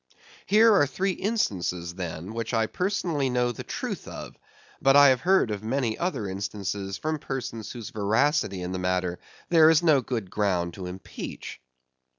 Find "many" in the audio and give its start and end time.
5.63-5.95